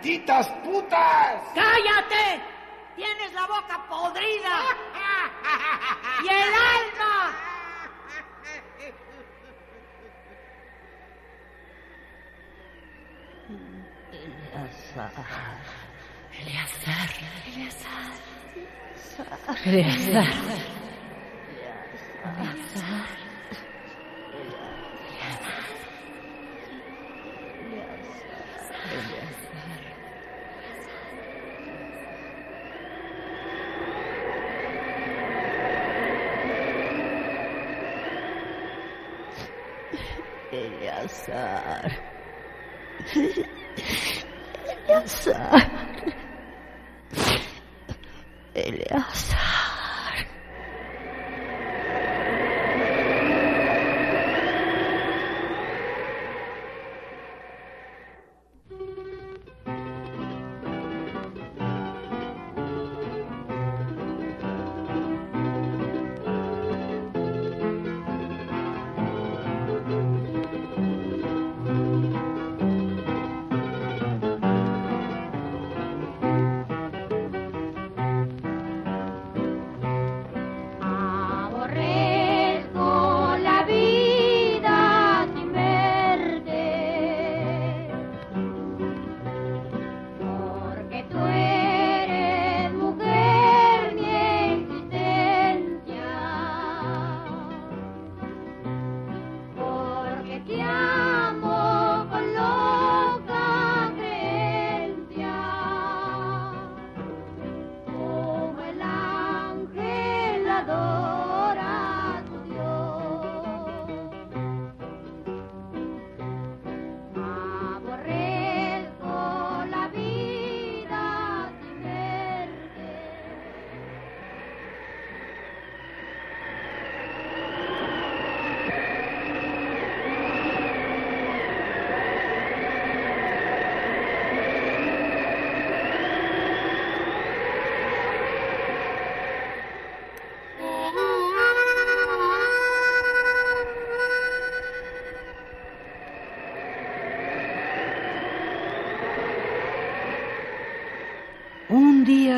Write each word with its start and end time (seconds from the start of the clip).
¡Malditas 0.00 0.48
putas! 0.64 1.42
¡Cállate! 1.54 2.40
Tienes 2.96 3.34
la 3.34 3.46
boca 3.46 3.86
podrida. 3.86 4.64
¡Y 6.24 6.28
el 6.28 6.54
alma! 6.54 7.36
Eleazar. 14.62 15.12
Eleazar. 16.40 17.10
Eleazar. 17.46 18.12
Eleazar. 19.66 20.26
Eleazar. 22.24 22.69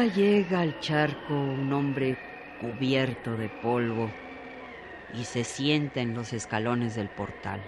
Llega 0.07 0.61
al 0.61 0.79
charco 0.81 1.35
un 1.35 1.73
hombre 1.73 2.17
cubierto 2.61 3.37
de 3.37 3.49
polvo 3.49 4.11
y 5.15 5.25
se 5.25 5.45
sienta 5.45 6.01
en 6.01 6.15
los 6.15 6.33
escalones 6.33 6.95
del 6.95 7.09
portal. 7.09 7.61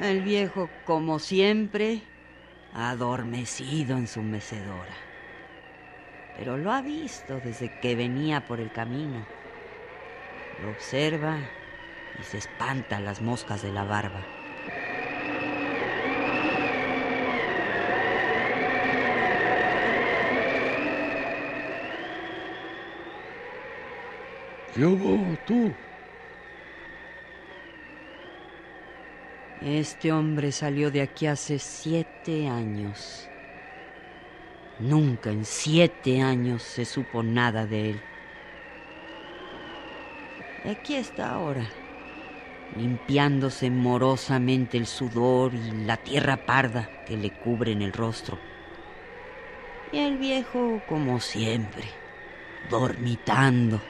El 0.00 0.22
viejo, 0.22 0.68
como 0.84 1.18
siempre, 1.18 2.02
adormecido 2.74 3.96
en 3.96 4.06
su 4.06 4.22
mecedora. 4.22 4.94
Pero 6.36 6.58
lo 6.58 6.72
ha 6.72 6.82
visto 6.82 7.40
desde 7.40 7.70
que 7.80 7.94
venía 7.94 8.44
por 8.44 8.60
el 8.60 8.72
camino. 8.72 9.24
Lo 10.62 10.70
observa 10.70 11.38
y 12.18 12.22
se 12.22 12.38
espanta 12.38 13.00
las 13.00 13.20
moscas 13.20 13.62
de 13.62 13.72
la 13.72 13.84
barba. 13.84 14.20
¿Qué 24.74 24.84
hubo 24.84 25.36
tú? 25.46 25.72
Este 29.62 30.12
hombre 30.12 30.50
salió 30.50 30.90
de 30.90 31.00
aquí 31.00 31.26
hace 31.26 31.58
siete 31.58 32.48
años. 32.48 33.28
Nunca 34.80 35.30
en 35.30 35.44
siete 35.44 36.20
años 36.20 36.62
se 36.62 36.84
supo 36.84 37.22
nada 37.22 37.64
de 37.66 37.90
él. 37.90 38.00
Aquí 40.64 40.96
está 40.96 41.30
ahora, 41.30 41.64
limpiándose 42.76 43.70
morosamente 43.70 44.76
el 44.76 44.86
sudor 44.86 45.54
y 45.54 45.70
la 45.84 45.96
tierra 45.96 46.36
parda 46.36 46.90
que 47.06 47.16
le 47.16 47.30
cubren 47.30 47.82
el 47.82 47.92
rostro. 47.92 48.38
Y 49.92 49.98
el 49.98 50.18
viejo, 50.18 50.82
como 50.88 51.20
siempre, 51.20 51.84
dormitando. 52.70 53.80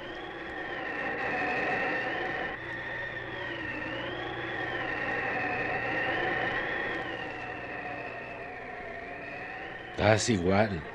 Estás 9.96 10.28
igual. 10.28 10.93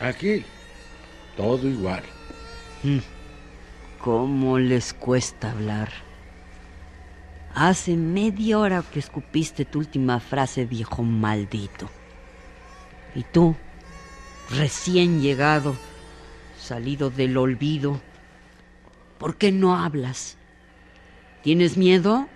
Aquí, 0.00 0.46
todo 1.36 1.68
igual. 1.68 2.02
¿Cómo 4.00 4.58
les 4.58 4.94
cuesta 4.94 5.50
hablar? 5.50 5.90
Hace 7.54 7.96
media 7.96 8.58
hora 8.58 8.82
que 8.82 8.98
escupiste 8.98 9.66
tu 9.66 9.80
última 9.80 10.18
frase, 10.18 10.64
viejo 10.64 11.02
maldito. 11.02 11.90
Y 13.14 13.24
tú, 13.24 13.54
recién 14.48 15.20
llegado, 15.20 15.76
salido 16.58 17.10
del 17.10 17.36
olvido, 17.36 18.00
¿por 19.18 19.36
qué 19.36 19.52
no 19.52 19.76
hablas? 19.76 20.38
¿Tienes 21.42 21.76
miedo? 21.76 22.26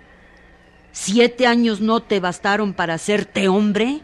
¿Siete 0.91 1.47
años 1.47 1.81
no 1.81 2.03
te 2.03 2.19
bastaron 2.19 2.73
para 2.73 2.93
hacerte 2.93 3.47
hombre? 3.47 4.01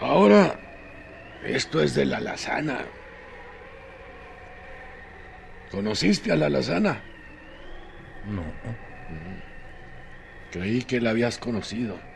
Ahora, 0.00 0.58
esto 1.58 1.82
es 1.82 1.92
de 1.96 2.06
la 2.06 2.18
alazana. 2.18 2.78
¿Conociste 5.72 6.30
a 6.30 6.36
la 6.36 6.46
alazana? 6.46 7.02
No. 8.26 8.44
Creí 10.52 10.82
que 10.82 11.00
la 11.00 11.10
habías 11.10 11.38
conocido. 11.38 12.07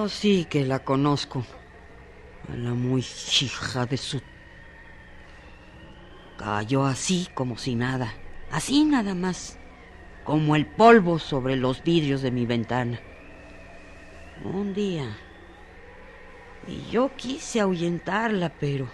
Yo 0.00 0.08
sí 0.08 0.46
que 0.48 0.64
la 0.64 0.78
conozco. 0.78 1.44
A 2.50 2.56
la 2.56 2.72
muy 2.72 3.04
hija 3.42 3.84
de 3.84 3.98
su... 3.98 4.22
Cayó 6.38 6.86
así 6.86 7.28
como 7.34 7.58
si 7.58 7.74
nada. 7.74 8.14
Así 8.50 8.86
nada 8.86 9.14
más. 9.14 9.58
Como 10.24 10.56
el 10.56 10.64
polvo 10.64 11.18
sobre 11.18 11.56
los 11.56 11.84
vidrios 11.84 12.22
de 12.22 12.30
mi 12.30 12.46
ventana. 12.46 12.98
Un 14.42 14.72
día. 14.72 15.04
Y 16.66 16.90
yo 16.90 17.10
quise 17.14 17.60
ahuyentarla, 17.60 18.54
pero... 18.58 18.88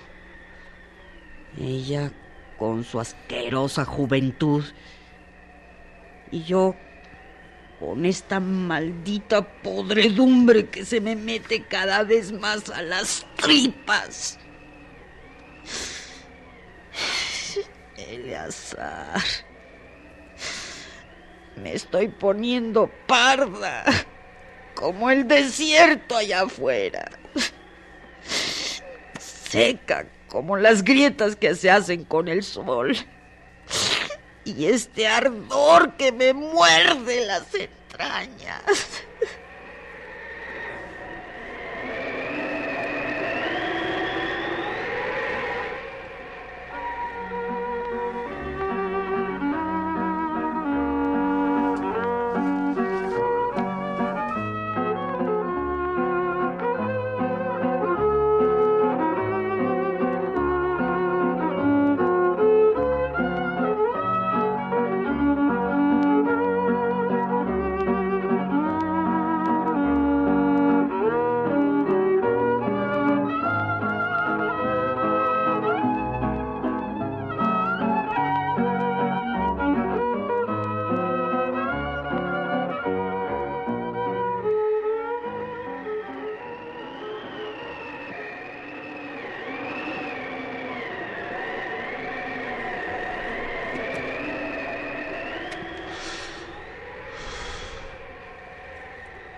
Ella 1.56 2.10
con 2.58 2.82
su 2.82 2.98
asquerosa 2.98 3.84
juventud. 3.84 4.64
Y 6.32 6.42
yo 6.42 6.74
con 7.78 8.06
esta 8.06 8.40
maldita 8.40 9.43
podredumbre 9.43 10.69
que 10.69 10.84
se 10.84 11.00
me 11.00 11.14
mete 11.14 11.64
cada 11.64 12.02
vez 12.05 12.32
más 12.32 12.70
a 12.70 12.82
las 12.82 13.26
tripas. 13.37 14.38
Eleazar. 17.96 19.20
Me 21.56 21.75
estoy 21.75 22.08
poniendo 22.08 22.90
parda, 23.06 23.84
como 24.75 25.11
el 25.11 25.26
desierto 25.26 26.17
allá 26.17 26.43
afuera. 26.43 27.11
Seca, 29.19 30.06
como 30.28 30.56
las 30.56 30.82
grietas 30.82 31.37
que 31.37 31.55
se 31.55 31.70
hacen 31.70 32.05
con 32.05 32.28
el 32.28 32.43
sol 32.43 32.96
y 34.46 34.66
este 34.66 35.08
ardor 35.08 35.94
que 35.96 36.12
me 36.12 36.32
muerde 36.32 37.26
las 37.26 37.52
entrañas. 37.52 38.62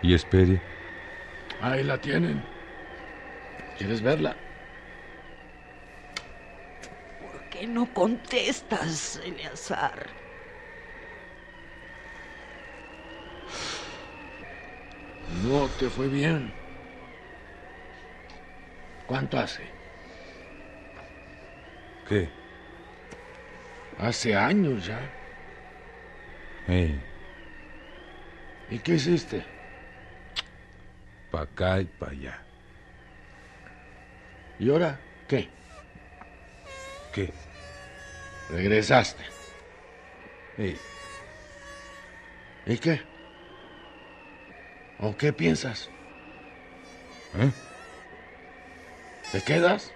¿Y 0.08 0.14
espere? 0.14 0.58
Ahí 1.60 1.84
la 1.84 2.00
tienen. 2.00 2.42
¿Quieres 3.76 4.00
verla? 4.00 4.34
¿Por 7.20 7.42
qué 7.50 7.66
no 7.66 7.92
contestas, 7.92 9.20
Eleazar? 9.22 10.06
No 15.44 15.68
te 15.78 15.90
fue 15.90 16.08
bien. 16.08 16.54
¿Cuánto 19.06 19.38
hace? 19.38 19.64
¿Qué? 22.08 22.30
Hace 23.98 24.34
años 24.34 24.86
ya. 24.86 25.00
Hey, 26.66 26.98
¿Y 28.70 28.78
qué 28.78 28.94
hiciste? 28.94 29.57
Pa' 31.30 31.42
acá 31.42 31.80
y 31.80 31.84
pa' 31.84 32.10
allá. 32.10 32.42
¿Y 34.58 34.70
ahora 34.70 34.98
qué? 35.28 35.48
¿Qué? 37.12 37.32
Regresaste. 38.50 39.24
Hey, 40.56 40.76
¿Y 42.66 42.76
qué? 42.78 43.00
¿O 45.00 45.16
qué 45.16 45.32
piensas? 45.32 45.88
¿eh? 47.38 47.50
¿Te 49.32 49.40
quedas? 49.42 49.92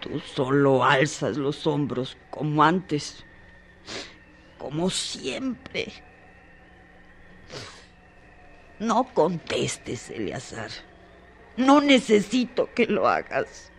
Tú 0.00 0.20
solo 0.20 0.84
alzas 0.84 1.36
los 1.36 1.66
hombros 1.66 2.16
como 2.30 2.62
antes, 2.62 3.24
como 4.58 4.90
siempre. 4.90 5.92
No 8.78 9.12
contestes, 9.12 10.10
Eleazar. 10.10 10.70
No 11.56 11.80
necesito 11.80 12.72
que 12.74 12.86
lo 12.86 13.08
hagas. 13.08 13.72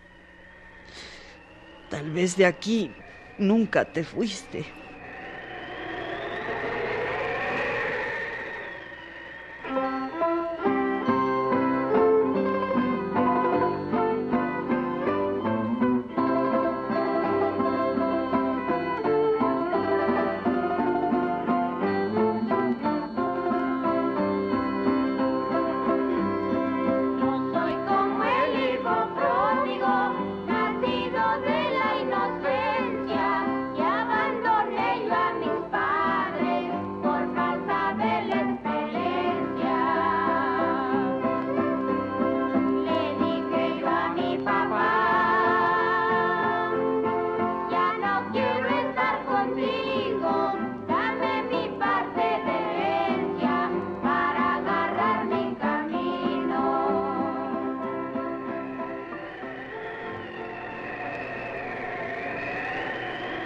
Tal 1.88 2.10
vez 2.10 2.36
de 2.36 2.44
aquí 2.44 2.94
nunca 3.38 3.90
te 3.90 4.04
fuiste. 4.04 4.79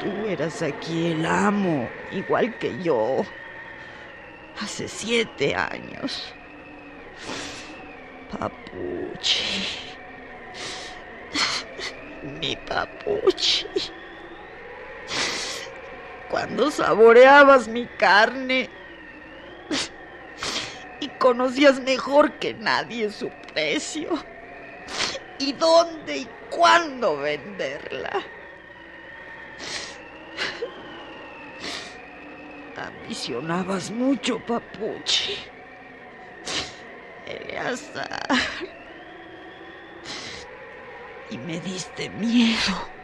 Tú 0.05 0.27
eras 0.29 0.61
aquí 0.61 1.13
el 1.13 1.25
amo, 1.25 1.89
igual 2.13 2.59
que 2.59 2.79
yo. 2.83 3.25
Hace 4.61 4.87
siete 4.87 5.55
años. 5.55 6.35
Papuchi. 8.31 9.79
Mi 12.39 12.55
papuchi. 12.55 13.67
Cuando 16.29 16.71
saboreabas 16.71 17.67
mi 17.67 17.87
carne 17.87 18.69
y 21.01 21.09
conocías 21.19 21.81
mejor 21.81 22.31
que 22.35 22.53
nadie 22.53 23.11
su 23.11 23.31
precio 23.55 24.23
y 25.39 25.55
dónde 25.55 26.19
y 26.19 26.29
cuándo 26.51 27.17
venderla. 27.17 28.23
Ambicionabas 32.85 33.91
mucho, 33.91 34.39
papuchi. 34.41 35.39
Eleazar. 37.25 38.29
Y 41.31 41.39
me 41.39 41.61
diste 41.61 42.11
miedo. 42.11 42.95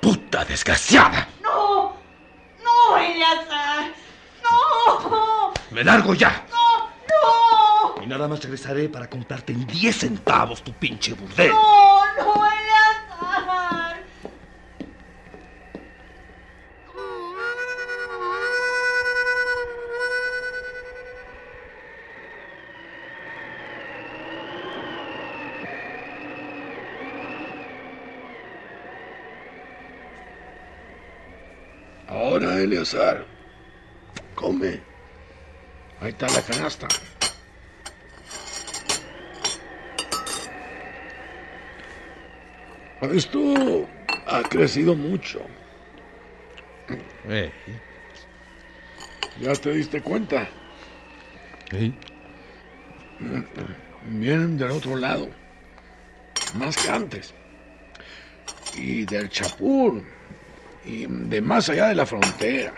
¡Puta 0.00 0.44
desgraciada! 0.44 1.28
¡No! 1.42 1.96
¡No, 2.62 2.98
Eleazar! 2.98 3.92
¡No! 4.42 5.52
¡Me 5.80 5.84
largo 5.84 6.12
ya! 6.12 6.44
¡No! 7.08 8.02
Y 8.04 8.06
nada 8.06 8.28
más 8.28 8.42
regresaré 8.42 8.90
para 8.90 9.08
comprarte 9.08 9.54
en 9.54 9.66
10 9.66 9.96
centavos 9.96 10.62
tu 10.62 10.74
pinche 10.74 11.14
burdel. 11.14 11.48
¡No, 11.48 12.04
no, 12.18 12.44
Eleazar! 12.44 14.04
Ahora, 32.06 32.60
Eleazar. 32.60 33.29
Ahí 36.00 36.08
está 36.08 36.28
la 36.28 36.42
canasta. 36.42 36.88
Esto 43.12 43.86
ha 44.26 44.42
crecido 44.42 44.94
mucho. 44.94 45.40
Eh, 47.28 47.50
¿Ya 49.40 49.52
te 49.52 49.72
diste 49.72 50.00
cuenta? 50.00 50.48
¿eh? 51.72 51.92
Vienen 54.06 54.56
del 54.56 54.70
otro 54.70 54.96
lado. 54.96 55.28
Más 56.54 56.76
que 56.76 56.90
antes. 56.90 57.34
Y 58.76 59.04
del 59.04 59.28
Chapul. 59.28 60.02
Y 60.84 61.06
de 61.06 61.40
más 61.42 61.68
allá 61.68 61.88
de 61.88 61.94
la 61.94 62.06
frontera. 62.06 62.74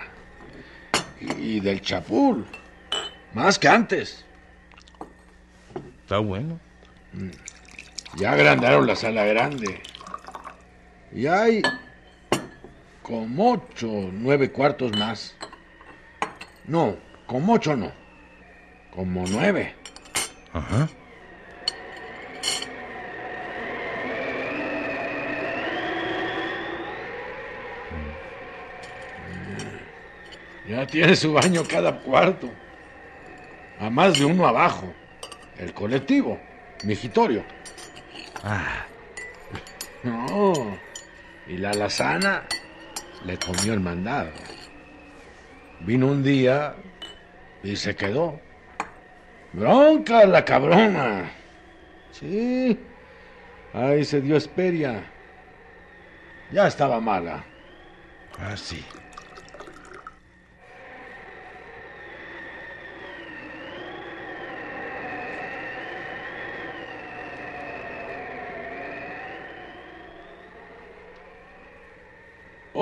Y 1.20 1.60
del 1.60 1.80
Chapul. 1.80 2.44
Más 3.34 3.58
que 3.58 3.68
antes. 3.68 4.24
Está 6.02 6.18
bueno. 6.18 6.60
Ya 8.16 8.32
agrandaron 8.32 8.86
la 8.86 8.94
sala 8.94 9.24
grande. 9.24 9.80
Y 11.12 11.26
hay 11.26 11.62
como 13.02 13.52
ocho, 13.52 14.10
nueve 14.12 14.52
cuartos 14.52 14.96
más. 14.96 15.34
No, 16.66 16.96
como 17.26 17.54
ocho 17.54 17.76
no. 17.76 17.92
Como 18.94 19.24
nueve. 19.26 19.74
Ajá. 20.52 20.88
Ya 30.68 30.86
tiene 30.86 31.16
su 31.16 31.32
baño 31.32 31.62
cada 31.68 31.98
cuarto. 32.00 32.50
A 33.82 33.90
más 33.90 34.16
de 34.16 34.24
uno 34.24 34.46
abajo. 34.46 34.94
El 35.58 35.74
colectivo. 35.74 36.38
Migitorio. 36.84 37.44
Ah, 38.44 38.86
No. 40.04 40.78
Y 41.48 41.56
la 41.58 41.70
alazana 41.70 42.44
le 43.24 43.36
comió 43.38 43.74
el 43.74 43.80
mandado. 43.80 44.30
Vino 45.80 46.06
un 46.06 46.22
día 46.22 46.76
y 47.64 47.74
se 47.74 47.96
quedó. 47.96 48.40
Bronca 49.52 50.24
la 50.26 50.44
cabrona. 50.44 51.32
Sí. 52.12 52.78
Ahí 53.74 54.04
se 54.04 54.20
dio 54.20 54.36
esperia. 54.36 55.02
Ya 56.52 56.68
estaba 56.68 57.00
mala. 57.00 57.44
ah, 58.38 58.56
sí. 58.56 58.84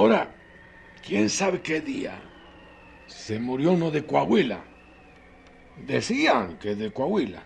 Ahora, 0.01 0.31
quién 1.07 1.29
sabe 1.29 1.61
qué 1.61 1.83
día 1.83 2.19
se 3.07 3.39
murió 3.39 3.73
uno 3.73 3.91
de 3.91 4.07
Coahuila. 4.07 4.61
Decían 5.77 6.57
que 6.57 6.75
de 6.75 6.91
Coahuila. 6.91 7.43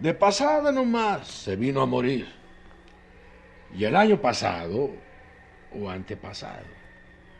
De 0.00 0.14
pasada 0.14 0.72
nomás 0.72 1.28
se 1.28 1.54
vino 1.56 1.82
a 1.82 1.86
morir. 1.86 2.26
Y 3.76 3.84
el 3.84 3.96
año 3.96 4.18
pasado, 4.18 4.92
o 5.78 5.90
antepasado, 5.90 6.64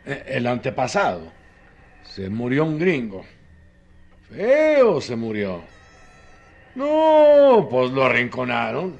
eh, 0.05 0.25
el 0.27 0.45
antepasado, 0.45 1.31
se 2.03 2.29
murió 2.29 2.65
un 2.65 2.77
gringo. 2.77 3.25
Feo 4.29 5.01
se 5.01 5.15
murió. 5.15 5.63
No, 6.75 7.67
pues 7.67 7.89
lo 7.89 8.03
arrinconaron 8.03 8.95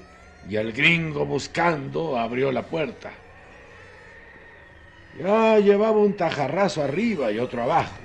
y 0.49 0.55
el 0.55 0.73
gringo 0.73 1.23
buscando 1.23 2.17
abrió 2.17 2.51
la 2.51 2.63
puerta. 2.63 3.11
Ya 5.19 5.59
llevaba 5.59 5.97
un 5.97 6.13
tajarrazo 6.13 6.83
arriba 6.83 7.31
y 7.31 7.39
otro 7.39 7.63
abajo. 7.63 7.95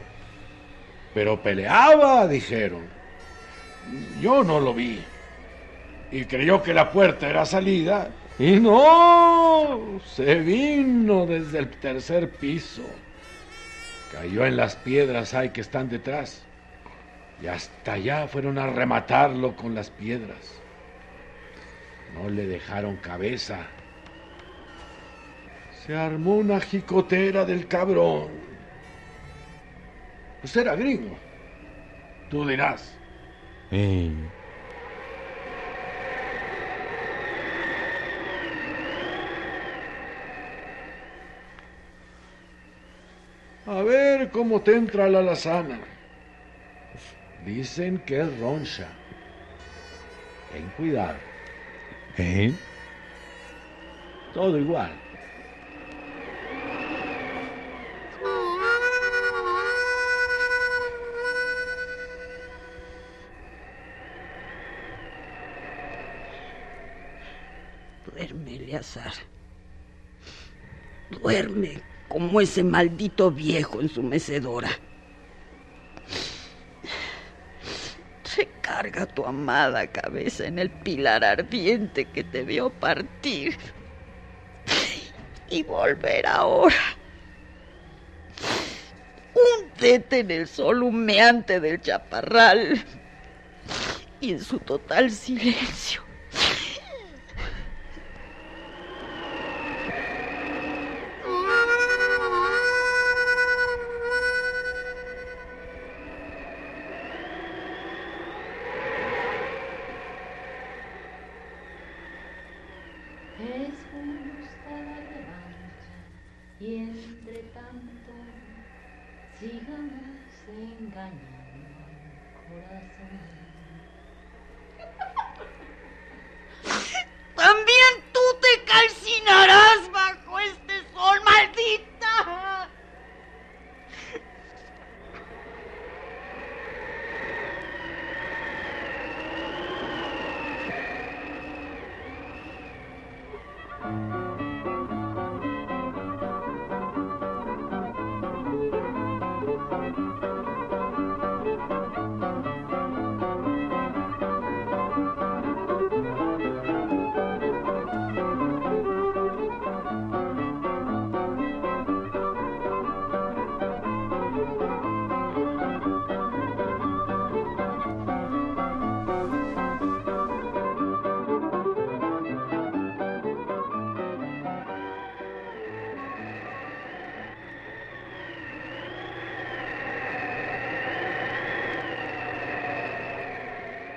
Pero 1.14 1.42
peleaba, 1.42 2.26
dijeron. 2.26 2.87
Yo 4.21 4.42
no 4.42 4.61
lo 4.61 4.73
vi. 4.73 5.00
Y 6.11 6.25
creyó 6.25 6.62
que 6.62 6.73
la 6.73 6.90
puerta 6.90 7.28
era 7.28 7.45
salida. 7.45 8.11
Y 8.38 8.59
no, 8.59 10.00
se 10.07 10.37
vino 10.37 11.26
desde 11.26 11.59
el 11.59 11.69
tercer 11.69 12.31
piso. 12.31 12.83
Cayó 14.11 14.47
en 14.47 14.57
las 14.57 14.76
piedras 14.76 15.35
ahí 15.35 15.50
que 15.50 15.61
están 15.61 15.88
detrás. 15.88 16.42
Y 17.42 17.47
hasta 17.47 17.95
allá 17.95 18.28
fueron 18.28 18.59
a 18.59 18.69
rematarlo 18.69 19.54
con 19.57 19.75
las 19.75 19.90
piedras. 19.90 20.61
No 22.14 22.28
le 22.28 22.47
dejaron 22.47 22.97
cabeza. 22.97 23.66
Se 25.87 25.97
armó 25.97 26.37
una 26.37 26.61
jicotera 26.61 27.45
del 27.45 27.67
cabrón. 27.67 28.29
Usted 30.43 30.62
era 30.62 30.77
gringo. 30.77 31.17
Tú 32.31 32.47
dirás. 32.47 32.97
A 43.67 43.83
ver 43.83 44.31
cómo 44.31 44.61
te 44.61 44.75
entra 44.77 45.09
la 45.09 45.21
alazana. 45.21 45.79
Dicen 47.45 47.99
que 47.99 48.21
es 48.21 48.39
roncha. 48.39 48.89
Ten 50.53 50.69
cuidado. 50.77 51.17
eh, 52.19 52.53
Todo 54.35 54.59
igual. 54.59 54.93
Duerme, 71.11 71.82
como 72.08 72.40
ese 72.40 72.64
maldito 72.64 73.30
viejo 73.30 73.80
en 73.80 73.88
su 73.88 74.02
mecedora. 74.02 74.70
Recarga 78.37 79.06
tu 79.06 79.25
amada 79.25 79.87
cabeza 79.87 80.46
en 80.46 80.58
el 80.58 80.70
pilar 80.70 81.25
ardiente 81.25 82.06
que 82.06 82.25
te 82.25 82.42
vio 82.42 82.70
partir. 82.70 83.56
Y 85.50 85.62
volver 85.64 86.26
ahora. 86.26 86.75
Húndete 89.34 90.20
en 90.20 90.30
el 90.30 90.49
sol 90.49 90.82
humeante 90.82 91.61
del 91.61 91.80
chaparral. 91.80 92.82
Y 94.20 94.33
en 94.33 94.40
su 94.40 94.59
total 94.61 95.11
silencio. 95.11 96.02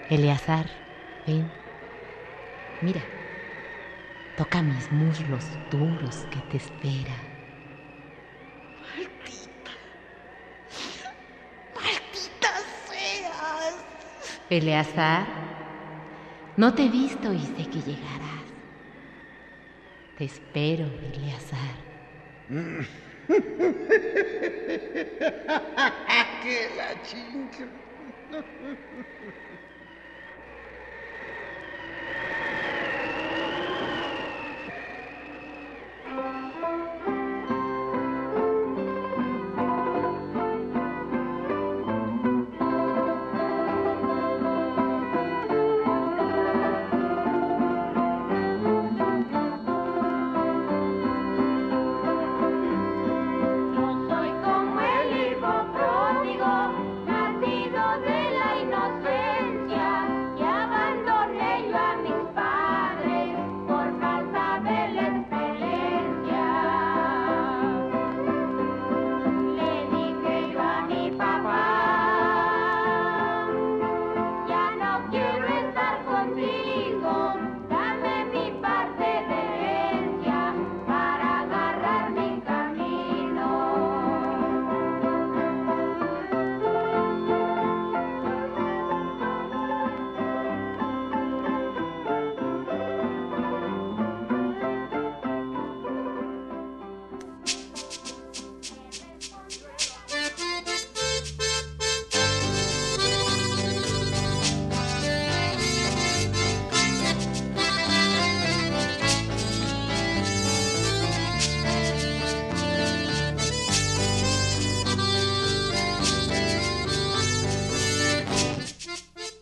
Eleazar, 0.08 0.70
ven. 1.26 1.52
Mira. 2.80 3.02
Toca 4.36 4.62
mis 4.62 4.92
muslos 4.92 5.58
duros 5.72 6.26
que 6.30 6.42
te 6.42 6.58
espera. 6.58 7.16
Maldita 11.74 12.52
seas. 12.88 13.76
Eleazar, 14.50 15.26
no 16.58 16.76
te 16.76 16.84
he 16.86 16.90
visto 16.90 17.34
y 17.34 17.40
sé 17.40 17.68
que 17.70 17.82
llegarás. 17.82 18.46
Te 20.18 20.26
espero, 20.26 20.86
Eleazar. 20.86 21.76
que 26.44 26.70
la 26.78 27.02
chinga. 27.02 27.68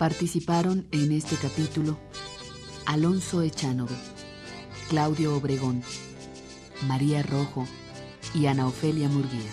Participaron 0.04 0.86
en 0.92 1.14
este 1.14 1.38
capítulo 1.38 1.98
Alonso 2.86 3.42
Echanove, 3.42 3.96
Claudio 4.90 5.34
Obregón, 5.34 5.82
María 6.90 7.24
Rojo 7.24 7.66
y 8.36 8.48
Ana 8.48 8.68
Ofelia 8.68 9.08
Murguía. 9.08 9.50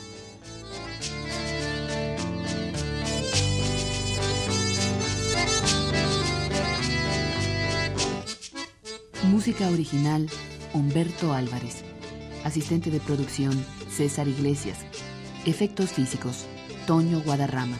Música 9.30 9.68
original 9.70 10.28
Humberto 10.72 11.32
Álvarez. 11.32 11.84
Asistente 12.42 12.90
de 12.90 12.98
producción 12.98 13.52
César 13.88 14.26
Iglesias. 14.26 14.78
Efectos 15.46 15.90
físicos 15.90 16.46
Toño 16.88 17.20
Guadarrama. 17.20 17.78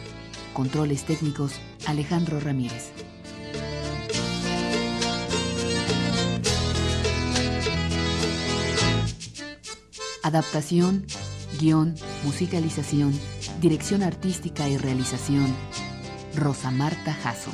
Controles 0.53 1.03
técnicos 1.03 1.59
Alejandro 1.85 2.39
Ramírez. 2.39 2.91
Adaptación, 10.23 11.05
guion, 11.59 11.95
musicalización, 12.23 13.11
dirección 13.59 14.03
artística 14.03 14.69
y 14.69 14.77
realización, 14.77 15.47
Rosa 16.35 16.69
Marta 16.71 17.13
Jasso. 17.13 17.51